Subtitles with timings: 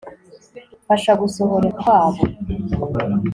[0.83, 2.21] mfasha gusohora kwabo